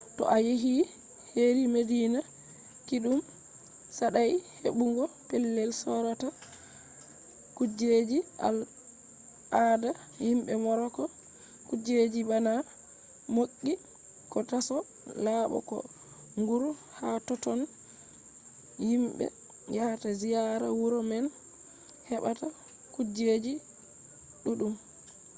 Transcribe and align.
to 0.15 0.23
a 0.35 0.37
yehi 0.47 0.73
heri 1.33 1.63
madina 1.75 2.19
kiɗɗum 2.87 3.19
saɗai 3.97 4.31
heɓugo 4.61 5.03
pellel 5.29 5.71
sorata 5.81 6.27
kujeji 7.57 8.17
al 8.47 8.57
ada 9.61 9.89
himɓe 10.25 10.53
moroko 10.65 11.01
kujeji 11.67 12.19
bana 12.29 12.51
ɓoggi 13.35 13.73
ko 14.31 14.39
taso 14.49 14.75
laɓo 15.25 15.57
ko 15.69 15.77
nguru. 16.39 16.69
hatotton 16.99 17.59
himɓe 18.89 19.25
yahata 19.75 20.09
ziyara 20.21 20.67
wuro 20.79 20.99
man 21.11 21.25
heɓata 22.09 22.47
kujeji 22.93 23.53
ɗuɗɗum 24.43 24.73